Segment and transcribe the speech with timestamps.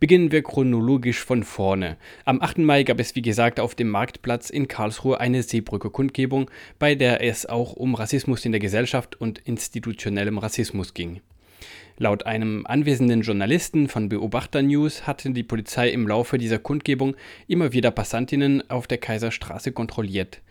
[0.00, 1.96] Beginnen wir chronologisch von vorne.
[2.24, 2.58] Am 8.
[2.58, 7.46] Mai gab es, wie gesagt, auf dem Marktplatz in Karlsruhe eine Seebrücke-Kundgebung, bei der es
[7.46, 11.20] auch um Rassismus in der Gesellschaft und institutionellem Rassismus ging.
[11.96, 17.16] Laut einem anwesenden Journalisten von Beobachter News hatte die Polizei im Laufe dieser Kundgebung
[17.48, 20.42] immer wieder Passantinnen auf der Kaiserstraße kontrolliert.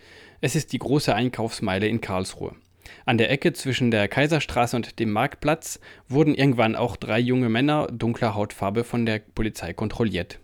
[0.42, 2.54] Es ist die große Einkaufsmeile in Karlsruhe.
[3.06, 7.88] An der Ecke zwischen der Kaiserstraße und dem Marktplatz wurden irgendwann auch drei junge Männer
[7.88, 10.40] dunkler Hautfarbe von der Polizei kontrolliert.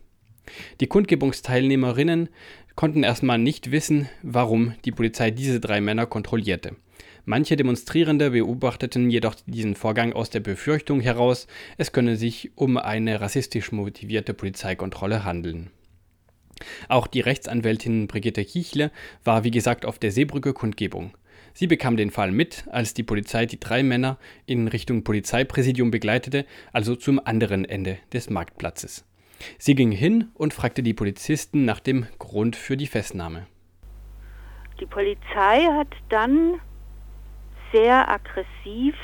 [0.80, 2.28] Die Kundgebungsteilnehmerinnen
[2.74, 6.76] konnten erstmal nicht wissen, warum die Polizei diese drei Männer kontrollierte.
[7.26, 11.46] Manche Demonstrierende beobachteten jedoch diesen Vorgang aus der Befürchtung heraus,
[11.78, 15.70] es könne sich um eine rassistisch motivierte Polizeikontrolle handeln.
[16.88, 18.90] Auch die Rechtsanwältin Brigitte Kichle
[19.24, 21.12] war wie gesagt auf der Seebrücke Kundgebung.
[21.56, 26.46] Sie bekam den Fall mit, als die Polizei die drei Männer in Richtung Polizeipräsidium begleitete,
[26.72, 29.06] also zum anderen Ende des Marktplatzes.
[29.58, 33.46] Sie ging hin und fragte die Polizisten nach dem Grund für die Festnahme.
[34.80, 36.60] Die Polizei hat dann
[37.72, 38.96] sehr aggressiv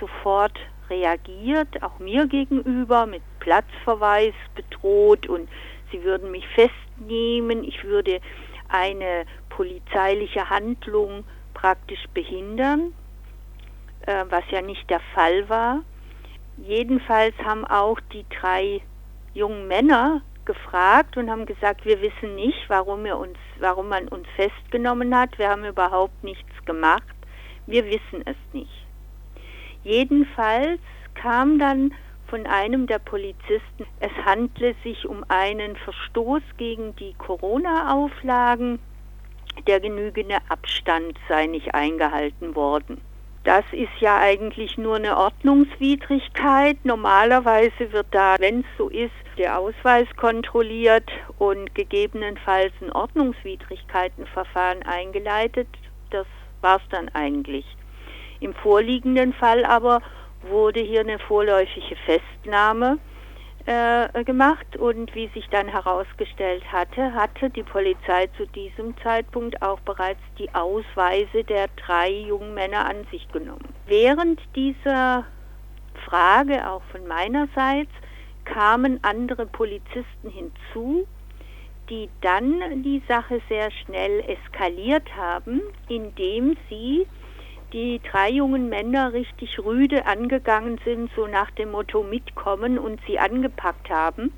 [0.00, 5.46] sofort reagiert, auch mir gegenüber, mit Platzverweis bedroht und
[5.92, 8.20] sie würden mich festnehmen, ich würde
[8.68, 11.24] eine polizeiliche Handlung
[11.60, 12.94] praktisch behindern,
[14.06, 15.80] äh, was ja nicht der Fall war.
[16.56, 18.80] Jedenfalls haben auch die drei
[19.34, 24.26] jungen Männer gefragt und haben gesagt, wir wissen nicht, warum, er uns, warum man uns
[24.36, 25.36] festgenommen hat.
[25.38, 27.14] Wir haben überhaupt nichts gemacht.
[27.66, 28.86] Wir wissen es nicht.
[29.82, 30.80] Jedenfalls
[31.14, 31.92] kam dann
[32.28, 38.78] von einem der Polizisten, es handle sich um einen Verstoß gegen die Corona-Auflagen
[39.66, 43.00] der genügende Abstand sei nicht eingehalten worden.
[43.44, 46.84] Das ist ja eigentlich nur eine Ordnungswidrigkeit.
[46.84, 55.68] Normalerweise wird da, wenn es so ist, der Ausweis kontrolliert und gegebenenfalls ein Ordnungswidrigkeitenverfahren eingeleitet.
[56.10, 56.26] Das
[56.60, 57.64] war es dann eigentlich.
[58.40, 60.02] Im vorliegenden Fall aber
[60.42, 62.98] wurde hier eine vorläufige Festnahme
[63.68, 69.78] äh, gemacht und wie sich dann herausgestellt hatte, hatte die Polizei zu diesem Zeitpunkt auch
[69.80, 73.68] bereits die Ausweise der drei jungen Männer an sich genommen.
[73.86, 75.26] Während dieser
[76.06, 77.90] Frage auch von meinerseits
[78.46, 81.06] kamen andere Polizisten hinzu,
[81.90, 87.06] die dann die Sache sehr schnell eskaliert haben, indem sie
[87.72, 93.18] die drei jungen Männer richtig rüde angegangen sind, so nach dem Motto mitkommen und sie
[93.18, 94.32] angepackt haben.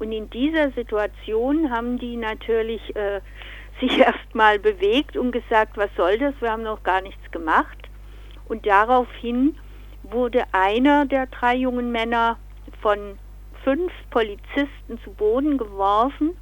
[0.00, 3.20] Und in dieser Situation haben die natürlich äh,
[3.80, 7.76] sich erstmal bewegt und gesagt, was soll das, wir haben noch gar nichts gemacht.
[8.48, 9.56] Und daraufhin
[10.02, 12.38] wurde einer der drei jungen Männer
[12.80, 13.18] von
[13.64, 16.36] fünf Polizisten zu Boden geworfen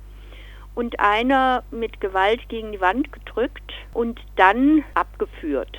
[0.75, 5.79] und einer mit Gewalt gegen die Wand gedrückt und dann abgeführt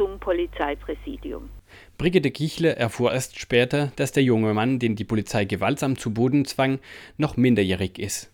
[0.00, 1.50] zum Polizeipräsidium.
[1.98, 6.46] Brigitte Kichle erfuhr erst später, dass der junge Mann, den die Polizei gewaltsam zu Boden
[6.46, 6.78] zwang,
[7.18, 8.32] noch minderjährig ist.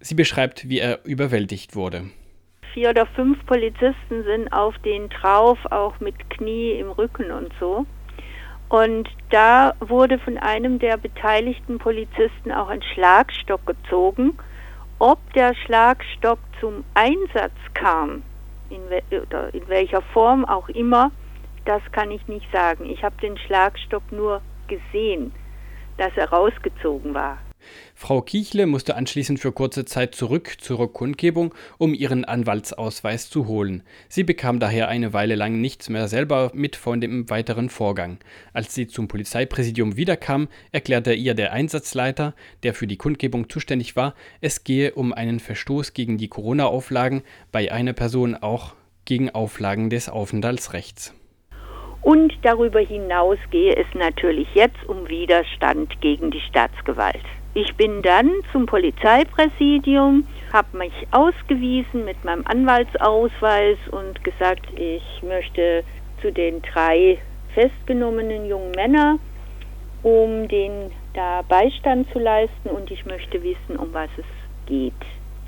[0.00, 2.04] Sie beschreibt, wie er überwältigt wurde.
[2.72, 7.84] Vier oder fünf Polizisten sind auf den drauf, auch mit Knie im Rücken und so.
[8.70, 14.38] Und da wurde von einem der beteiligten Polizisten auch ein Schlagstock gezogen.
[14.98, 18.22] Ob der Schlagstock zum Einsatz kam,
[18.70, 19.02] in, we
[19.52, 21.10] in welcher Form auch immer,
[21.64, 22.86] das kann ich nicht sagen.
[22.86, 25.32] Ich habe den Schlagstock nur gesehen,
[25.96, 27.38] dass er rausgezogen war.
[27.94, 33.82] Frau Kichle musste anschließend für kurze Zeit zurück zur Kundgebung, um ihren Anwaltsausweis zu holen.
[34.08, 38.18] Sie bekam daher eine Weile lang nichts mehr selber mit von dem weiteren Vorgang.
[38.52, 44.14] Als sie zum Polizeipräsidium wiederkam, erklärte ihr der Einsatzleiter, der für die Kundgebung zuständig war,
[44.40, 50.08] es gehe um einen Verstoß gegen die Corona-Auflagen, bei einer Person auch gegen Auflagen des
[50.08, 51.14] Aufenthaltsrechts.
[52.02, 57.24] Und darüber hinaus gehe es natürlich jetzt um Widerstand gegen die Staatsgewalt.
[57.56, 65.84] Ich bin dann zum Polizeipräsidium, habe mich ausgewiesen mit meinem Anwaltsausweis und gesagt, ich möchte
[66.20, 67.18] zu den drei
[67.54, 69.20] festgenommenen jungen Männern,
[70.02, 74.26] um denen da Beistand zu leisten und ich möchte wissen, um was es
[74.66, 74.92] geht.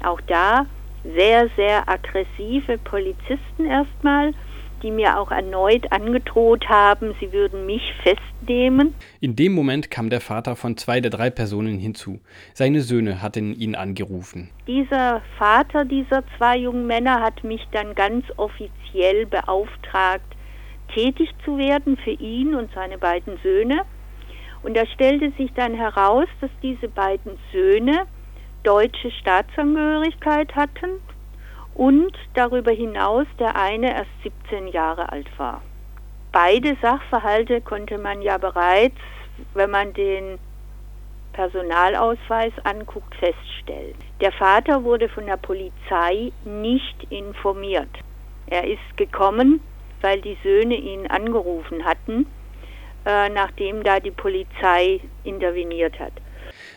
[0.05, 0.67] Auch da
[1.03, 4.33] sehr, sehr aggressive Polizisten erstmal
[4.83, 8.95] die mir auch erneut angedroht haben, sie würden mich festnehmen.
[9.21, 12.21] In dem Moment kam der Vater von zwei der drei Personen hinzu.
[12.55, 14.51] Seine Söhne hatten ihn angerufen.
[14.67, 20.37] Dieser Vater dieser zwei jungen Männer hat mich dann ganz offiziell beauftragt,
[20.95, 23.83] tätig zu werden für ihn und seine beiden Söhne.
[24.63, 28.07] Und da stellte sich dann heraus, dass diese beiden Söhne
[28.63, 31.01] deutsche Staatsangehörigkeit hatten
[31.77, 35.63] und darüber hinaus der eine erst 17 Jahre alt war.
[36.33, 38.97] Beide Sachverhalte konnte man ja bereits,
[39.55, 40.39] wenn man den
[41.35, 43.95] Personalausweis anguckt, feststellen.
[44.21, 47.91] Der Vater wurde von der Polizei nicht informiert.
[48.47, 49.61] Er ist gekommen,
[50.01, 52.27] weil die Söhne ihn angerufen hatten,
[53.05, 56.13] äh, nachdem da die Polizei interveniert hat.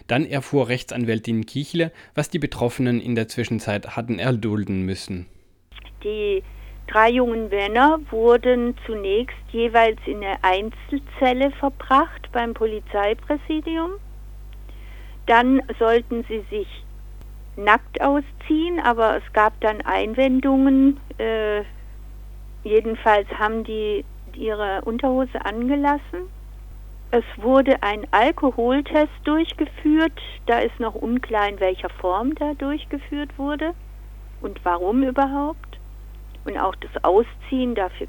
[0.09, 5.27] Dann erfuhr Rechtsanwältin Kichle, was die Betroffenen in der Zwischenzeit hatten erdulden müssen.
[6.03, 6.41] Die
[6.87, 13.91] drei jungen Männer wurden zunächst jeweils in eine Einzelzelle verbracht beim Polizeipräsidium.
[15.27, 16.67] Dann sollten sie sich
[17.55, 20.99] nackt ausziehen, aber es gab dann Einwendungen.
[21.19, 21.61] Äh,
[22.63, 24.03] jedenfalls haben die
[24.33, 26.31] ihre Unterhose angelassen.
[27.11, 30.21] Es wurde ein Alkoholtest durchgeführt.
[30.45, 33.73] Da ist noch unklar, in welcher Form da durchgeführt wurde
[34.41, 35.79] und warum überhaupt.
[36.45, 38.07] Und auch das Ausziehen, dafür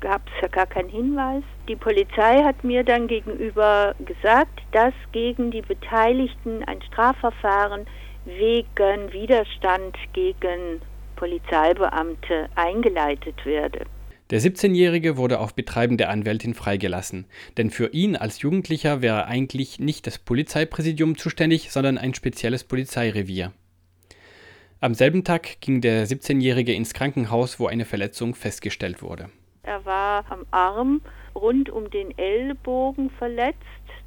[0.00, 1.42] gab es ja gar keinen Hinweis.
[1.68, 7.86] Die Polizei hat mir dann gegenüber gesagt, dass gegen die Beteiligten ein Strafverfahren
[8.24, 10.80] wegen Widerstand gegen
[11.16, 13.84] Polizeibeamte eingeleitet werde.
[14.30, 17.24] Der 17-Jährige wurde auf Betreiben der Anwältin freigelassen,
[17.56, 23.52] denn für ihn als Jugendlicher wäre eigentlich nicht das Polizeipräsidium zuständig, sondern ein spezielles Polizeirevier.
[24.80, 29.30] Am selben Tag ging der 17-Jährige ins Krankenhaus, wo eine Verletzung festgestellt wurde.
[29.62, 31.00] Er war am Arm
[31.34, 33.56] rund um den Ellbogen verletzt.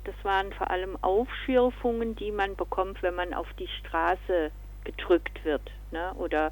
[0.04, 4.52] Das waren vor allem Aufschürfungen, die man bekommt, wenn man auf die Straße
[4.84, 6.14] gedrückt wird ne?
[6.14, 6.52] oder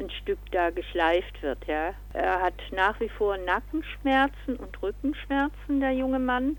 [0.00, 1.58] ein Stück da geschleift wird.
[1.66, 1.94] Ja.
[2.12, 6.56] Er hat nach wie vor Nackenschmerzen und Rückenschmerzen, der junge Mann.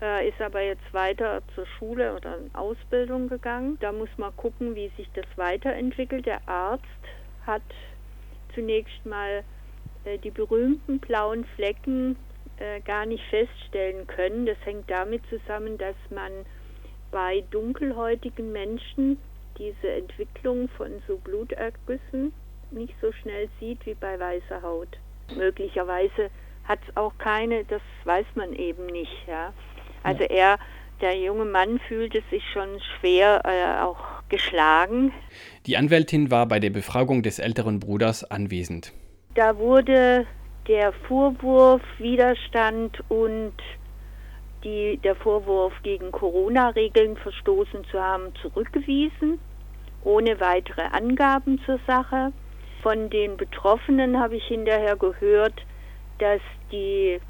[0.00, 3.78] Äh, ist aber jetzt weiter zur Schule oder in Ausbildung gegangen.
[3.80, 6.26] Da muss man gucken, wie sich das weiterentwickelt.
[6.26, 6.84] Der Arzt
[7.44, 7.62] hat
[8.54, 9.42] zunächst mal
[10.04, 12.16] äh, die berühmten blauen Flecken
[12.58, 14.46] äh, gar nicht feststellen können.
[14.46, 16.30] Das hängt damit zusammen, dass man
[17.10, 19.18] bei dunkelhäutigen Menschen
[19.58, 22.32] diese Entwicklung von so Blutergüssen
[22.70, 24.98] nicht so schnell sieht wie bei weißer Haut.
[25.36, 26.30] Möglicherweise
[26.64, 29.26] hat es auch keine, das weiß man eben nicht.
[29.26, 29.52] Ja.
[30.02, 30.58] Also er,
[31.00, 35.12] der junge Mann fühlte sich schon schwer äh, auch geschlagen.
[35.66, 38.92] Die Anwältin war bei der Befragung des älteren Bruders anwesend.
[39.34, 40.26] Da wurde
[40.66, 43.54] der Vorwurf Widerstand und
[44.64, 49.38] die, der Vorwurf gegen Corona-Regeln verstoßen zu haben zurückgewiesen,
[50.04, 52.32] ohne weitere Angaben zur Sache.
[52.88, 55.52] Von den Betroffenen habe ich hinterher gehört,
[56.20, 56.40] dass
[56.72, 57.20] die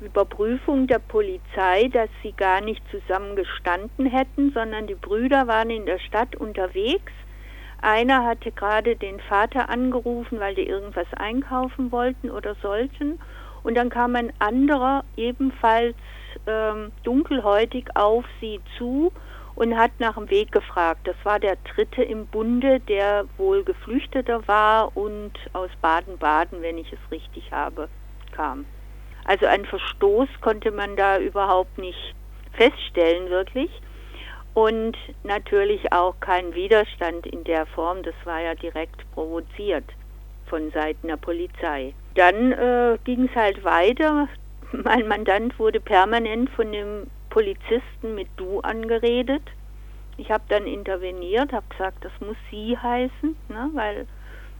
[0.00, 5.86] Überprüfung der Polizei, dass sie gar nicht zusammen gestanden hätten, sondern die Brüder waren in
[5.86, 7.10] der Stadt unterwegs.
[7.82, 13.18] Einer hatte gerade den Vater angerufen, weil die irgendwas einkaufen wollten oder sollten.
[13.64, 15.96] Und dann kam ein anderer, ebenfalls
[16.46, 19.10] ähm, dunkelhäutig, auf sie zu
[19.54, 21.00] und hat nach dem Weg gefragt.
[21.04, 26.92] Das war der dritte im Bunde, der wohl Geflüchteter war und aus Baden-Baden, wenn ich
[26.92, 27.88] es richtig habe,
[28.32, 28.64] kam.
[29.24, 32.14] Also ein Verstoß konnte man da überhaupt nicht
[32.52, 33.70] feststellen, wirklich.
[34.54, 39.84] Und natürlich auch kein Widerstand in der Form, das war ja direkt provoziert
[40.46, 41.94] von Seiten der Polizei.
[42.16, 44.28] Dann äh, ging es halt weiter.
[44.72, 49.42] Mein Mandant wurde permanent von dem Polizisten mit Du angeredet.
[50.16, 54.06] Ich habe dann interveniert, habe gesagt, das muss sie heißen, ne, weil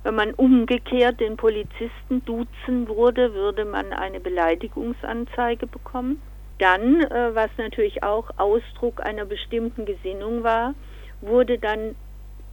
[0.02, 6.22] wenn man umgekehrt den Polizisten duzen würde, würde man eine Beleidigungsanzeige bekommen.
[6.58, 10.74] Dann, äh, was natürlich auch Ausdruck einer bestimmten Gesinnung war,
[11.20, 11.96] wurde dann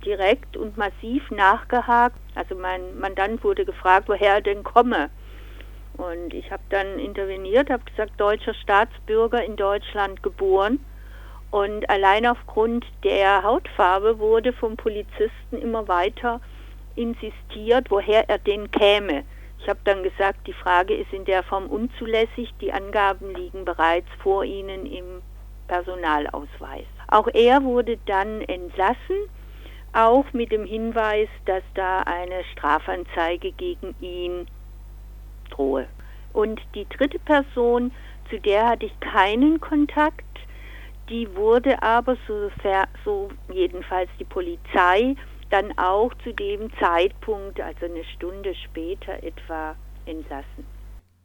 [0.06, 2.20] direkt und massiv nachgehakt.
[2.36, 5.10] Also mein Mandant wurde gefragt, woher er denn komme.
[5.98, 10.80] Und ich habe dann interveniert, habe gesagt, deutscher Staatsbürger in Deutschland geboren.
[11.50, 16.42] Und allein aufgrund der Hautfarbe wurde vom Polizisten immer weiter
[16.96, 19.24] insistiert, woher er denn käme.
[19.60, 24.08] Ich habe dann gesagt, die Frage ist in der Form unzulässig, die Angaben liegen bereits
[24.22, 25.22] vor Ihnen im
[25.68, 26.86] Personalausweis.
[27.08, 29.16] Auch er wurde dann entlassen,
[29.94, 34.48] auch mit dem Hinweis, dass da eine Strafanzeige gegen ihn
[35.50, 35.88] drohe.
[36.34, 37.92] Und die dritte Person,
[38.30, 40.24] zu der hatte ich keinen Kontakt,
[41.10, 42.50] die wurde aber, so,
[43.06, 45.16] so jedenfalls die Polizei,
[45.50, 49.76] dann auch zu dem Zeitpunkt, also eine Stunde später etwa,
[50.06, 50.66] entlassen.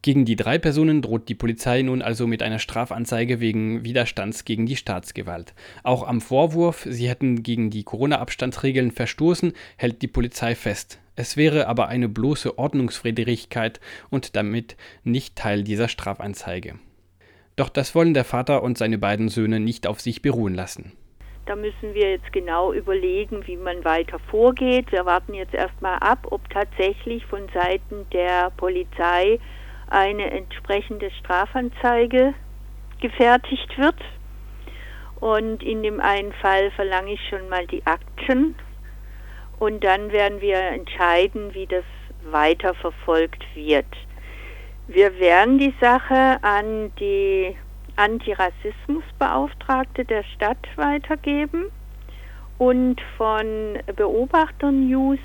[0.02, 4.67] Gegen die drei Personen droht die Polizei nun also mit einer Strafanzeige wegen Widerstands gegen
[4.67, 5.55] die Staatsgewalt.
[5.85, 11.01] Auch am Vorwurf, sie hätten gegen die Corona-Abstandsregeln verstoßen, hält die Polizei fest.
[11.14, 16.78] Es wäre aber eine bloße Ordnungsfriedrigkeit und damit nicht Teil dieser Strafanzeige.
[17.57, 20.92] Doch das wollen der Vater und seine beiden Söhne nicht auf sich beruhen lassen.
[21.45, 24.92] Da müssen wir jetzt genau überlegen, wie man weiter vorgeht.
[24.92, 29.38] Wir warten jetzt erstmal ab, ob tatsächlich von Seiten der Polizei
[29.90, 32.33] eine entsprechende Strafanzeige
[33.00, 34.00] gefertigt wird.
[35.21, 38.54] Und in dem einen Fall verlange ich schon mal die Akten.
[39.59, 41.85] Und dann werden wir entscheiden, wie das
[42.30, 43.87] weiter verfolgt wird.
[44.88, 47.56] Wir werden die Sache an die
[47.97, 51.71] Antirassismusbeauftragte der Stadt weitergeben.
[52.59, 55.18] Und von Beobachter News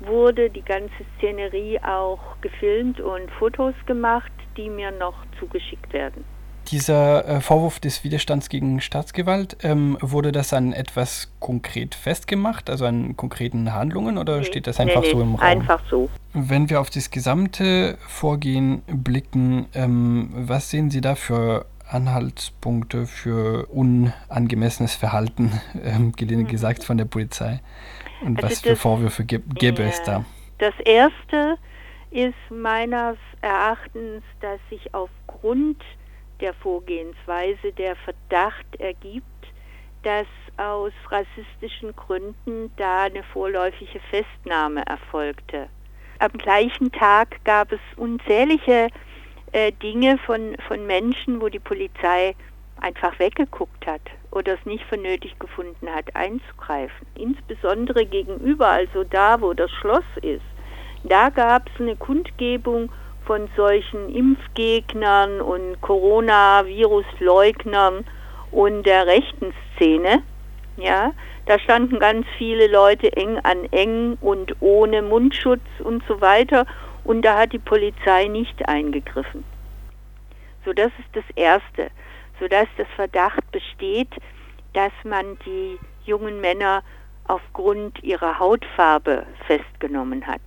[0.00, 6.24] wurde die ganze Szenerie auch gefilmt und Fotos gemacht, die mir noch zugeschickt werden.
[6.70, 12.86] Dieser äh, Vorwurf des Widerstands gegen Staatsgewalt, ähm, wurde das an etwas konkret festgemacht, also
[12.86, 15.46] an konkreten Handlungen oder nee, steht das einfach nee, so im Raum?
[15.46, 16.08] Einfach so.
[16.32, 23.66] Wenn wir auf das gesamte Vorgehen blicken, ähm, was sehen Sie da für Anhaltspunkte für
[23.66, 26.48] unangemessenes Verhalten, ähm, gelinde mhm.
[26.48, 27.60] gesagt, von der Polizei?
[28.22, 30.24] Und also was für das, Vorwürfe gäbe ja, es da?
[30.58, 31.58] Das erste
[32.10, 35.76] ist meines Erachtens, dass sich aufgrund
[36.40, 39.24] der Vorgehensweise der Verdacht ergibt,
[40.02, 40.26] dass
[40.56, 45.68] aus rassistischen Gründen da eine vorläufige Festnahme erfolgte.
[46.18, 48.88] Am gleichen Tag gab es unzählige
[49.52, 52.34] äh, Dinge von, von Menschen, wo die Polizei
[52.80, 57.06] einfach weggeguckt hat oder es nicht für nötig gefunden hat, einzugreifen.
[57.16, 60.44] Insbesondere gegenüber, also da, wo das Schloss ist,
[61.04, 62.90] da gab es eine Kundgebung
[63.26, 68.04] von solchen Impfgegnern und Coronavirus-Leugnern
[68.50, 70.22] und der rechten Szene.
[70.76, 71.12] Ja,
[71.46, 76.64] da standen ganz viele Leute eng an eng und ohne Mundschutz und so weiter.
[77.04, 79.42] Und da hat die Polizei nicht eingegriffen.
[80.64, 81.90] So, das ist das Erste
[82.38, 84.10] sodass das Verdacht besteht,
[84.72, 86.82] dass man die jungen Männer
[87.26, 90.42] aufgrund ihrer Hautfarbe festgenommen hat.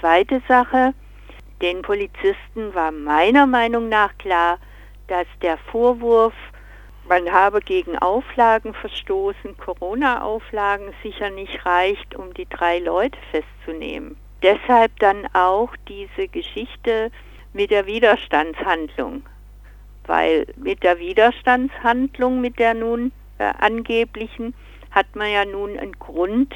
[0.00, 0.94] Zweite Sache,
[1.62, 4.58] den Polizisten war meiner Meinung nach klar,
[5.08, 6.34] dass der Vorwurf,
[7.08, 14.16] man habe gegen Auflagen verstoßen, Corona-Auflagen sicher nicht reicht, um die drei Leute festzunehmen.
[14.42, 17.10] Deshalb dann auch diese Geschichte
[17.52, 19.22] mit der Widerstandshandlung
[20.06, 24.54] weil mit der Widerstandshandlung, mit der nun äh, angeblichen,
[24.90, 26.54] hat man ja nun einen Grund,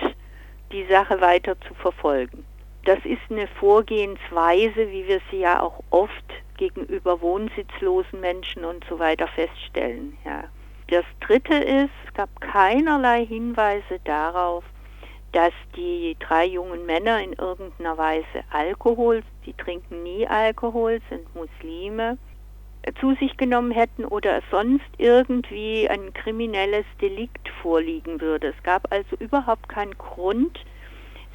[0.73, 2.45] die Sache weiter zu verfolgen.
[2.85, 6.13] Das ist eine Vorgehensweise, wie wir sie ja auch oft
[6.57, 10.17] gegenüber wohnsitzlosen Menschen und so weiter feststellen.
[10.25, 10.45] Ja.
[10.89, 14.65] Das Dritte ist, es gab keinerlei Hinweise darauf,
[15.33, 22.19] dass die drei jungen Männer in irgendeiner Weise Alkohol, die trinken nie Alkohol, sind Muslime,
[23.01, 28.49] zu sich genommen hätten oder sonst irgendwie ein kriminelles Delikt vorliegen würde.
[28.49, 30.59] Es gab also überhaupt keinen Grund,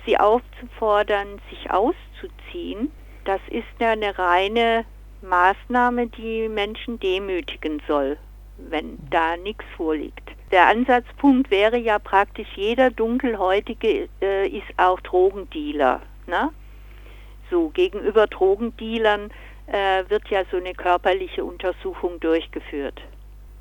[0.06, 2.92] sie aufzufordern, sich auszuziehen.
[3.26, 4.86] Das ist ja eine reine
[5.22, 8.18] Maßnahme, die Menschen demütigen soll,
[8.58, 10.32] wenn da nichts vorliegt.
[10.52, 16.02] Der Ansatzpunkt wäre ja praktisch, jeder Dunkelhäutige äh, ist auch Drogendealer.
[16.28, 16.50] Ne?
[17.50, 19.32] So, gegenüber Drogendealern
[19.68, 23.02] äh, wird ja so eine körperliche Untersuchung durchgeführt.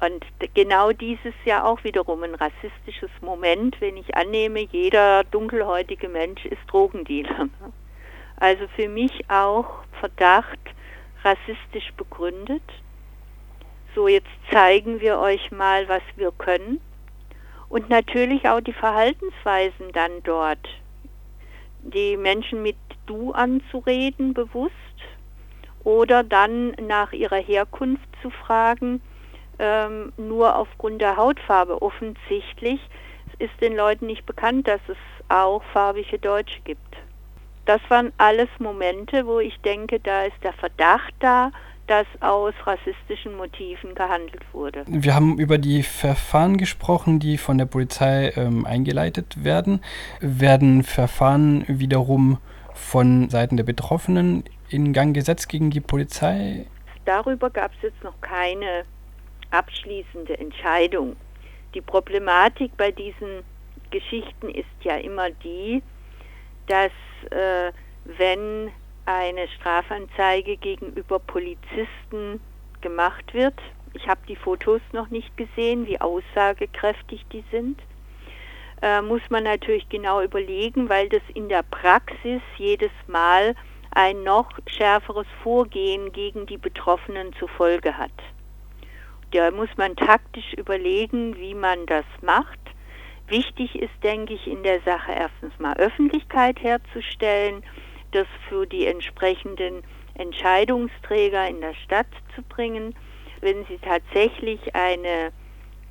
[0.04, 6.44] Und genau dieses ja auch wiederum ein rassistisches Moment, wenn ich annehme, jeder dunkelhäutige Mensch
[6.44, 7.48] ist Drogendealer.
[8.36, 10.58] Also für mich auch Verdacht
[11.22, 12.62] rassistisch begründet.
[13.94, 16.80] So, jetzt zeigen wir euch mal, was wir können.
[17.70, 20.68] Und natürlich auch die Verhaltensweisen dann dort.
[21.80, 24.74] Die Menschen mit Du anzureden, bewusst
[25.82, 29.00] oder dann nach ihrer Herkunft zu fragen,
[29.58, 31.82] ähm, nur aufgrund der Hautfarbe.
[31.82, 32.80] Offensichtlich
[33.38, 34.96] ist den Leuten nicht bekannt, dass es
[35.28, 36.80] auch farbige Deutsche gibt.
[37.64, 41.50] Das waren alles Momente, wo ich denke, da ist der Verdacht da,
[41.86, 44.84] dass aus rassistischen Motiven gehandelt wurde.
[44.86, 49.80] Wir haben über die Verfahren gesprochen, die von der Polizei ähm, eingeleitet werden.
[50.20, 52.38] Werden Verfahren wiederum
[52.72, 56.66] von Seiten der Betroffenen in Gang gesetzt gegen die Polizei?
[57.04, 58.84] Darüber gab es jetzt noch keine
[59.50, 61.16] abschließende Entscheidung.
[61.74, 63.42] Die Problematik bei diesen
[63.90, 65.82] Geschichten ist ja immer die,
[66.66, 66.92] dass
[67.30, 67.72] äh,
[68.04, 68.70] wenn
[69.06, 72.40] eine Strafanzeige gegenüber Polizisten
[72.80, 73.54] gemacht wird.
[73.92, 77.80] Ich habe die Fotos noch nicht gesehen, wie aussagekräftig die sind.
[78.82, 83.54] Äh, muss man natürlich genau überlegen, weil das in der Praxis jedes Mal
[83.92, 88.10] ein noch schärferes Vorgehen gegen die Betroffenen zur Folge hat.
[89.34, 92.60] Da muss man taktisch überlegen, wie man das macht.
[93.26, 97.64] Wichtig ist, denke ich, in der Sache erstens mal Öffentlichkeit herzustellen,
[98.12, 99.82] das für die entsprechenden
[100.14, 102.94] Entscheidungsträger in der Stadt zu bringen.
[103.40, 105.32] Wenn sie tatsächlich eine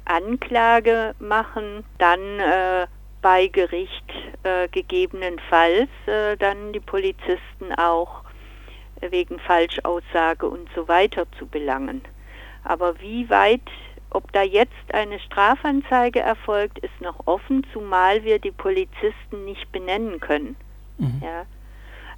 [0.06, 2.88] Anklage machen, dann äh,
[3.22, 4.10] bei Gericht
[4.44, 8.24] äh, gegebenenfalls äh, dann die Polizisten auch
[9.02, 12.04] wegen Falschaussage und so weiter zu belangen.
[12.64, 13.62] Aber wie weit,
[14.10, 20.20] ob da jetzt eine Strafanzeige erfolgt, ist noch offen, zumal wir die Polizisten nicht benennen
[20.20, 20.56] können.
[20.98, 21.22] Mhm.
[21.24, 21.46] Ja.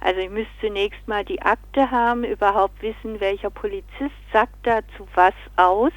[0.00, 5.34] Also ich müsste zunächst mal die Akte haben, überhaupt wissen, welcher Polizist sagt dazu was
[5.56, 5.92] aus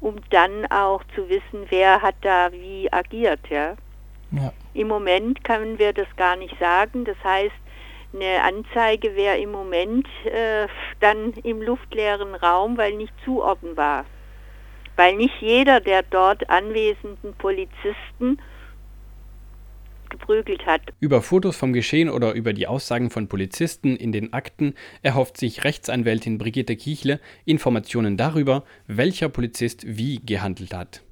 [0.00, 3.40] um dann auch zu wissen, wer hat da wie agiert.
[3.48, 3.74] Ja?
[4.30, 4.52] ja.
[4.74, 7.04] Im Moment können wir das gar nicht sagen.
[7.04, 7.54] Das heißt,
[8.16, 10.66] eine Anzeige wäre im Moment äh,
[11.00, 14.04] dann im luftleeren Raum, weil nicht zuordnenbar.
[14.96, 18.38] Weil nicht jeder der dort anwesenden Polizisten
[20.08, 20.82] geprügelt hat.
[21.00, 25.64] Über Fotos vom Geschehen oder über die Aussagen von Polizisten in den Akten erhofft sich
[25.64, 31.02] Rechtsanwältin Brigitte Kichle Informationen darüber, welcher Polizist wie gehandelt hat.